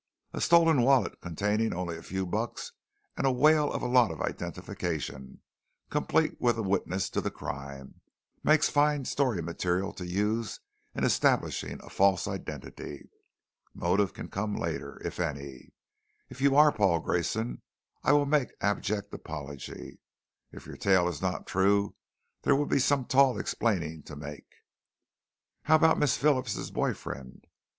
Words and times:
A 0.33 0.41
stolen 0.41 0.81
wallet 0.81 1.21
containing 1.21 1.75
only 1.75 1.95
a 1.95 2.01
few 2.01 2.25
bucks 2.25 2.71
and 3.15 3.27
a 3.27 3.31
whale 3.31 3.71
of 3.71 3.83
a 3.83 3.87
lot 3.87 4.09
of 4.09 4.19
identification, 4.19 5.41
complete 5.91 6.41
with 6.41 6.57
a 6.57 6.63
witness 6.63 7.07
to 7.11 7.21
the 7.21 7.29
crime, 7.29 8.01
makes 8.43 8.67
fine 8.67 9.05
story 9.05 9.43
material 9.43 9.93
to 9.93 10.07
use 10.07 10.59
in 10.95 11.03
establishing 11.03 11.79
a 11.83 11.89
false 11.91 12.27
identity. 12.27 13.11
Motive 13.75 14.11
can 14.11 14.27
come 14.27 14.55
later 14.55 14.99
if 15.05 15.19
any. 15.19 15.71
If 16.31 16.41
you 16.41 16.55
are 16.55 16.71
Paul 16.71 16.99
Grayson, 17.01 17.61
I 18.03 18.11
will 18.13 18.25
make 18.25 18.55
abject 18.59 19.13
apology. 19.13 19.99
If 20.51 20.65
your 20.65 20.77
tale 20.77 21.07
is 21.09 21.21
not 21.21 21.45
true, 21.45 21.93
there 22.41 22.55
will 22.55 22.65
be 22.65 22.79
some 22.79 23.05
tall 23.05 23.37
explaining 23.37 24.01
to 24.05 24.15
make." 24.15 24.47
"How 25.65 25.75
about 25.75 25.99
Miss 25.99 26.17
Phillips' 26.17 26.71
boy 26.71 26.95
friend?" 26.95 27.45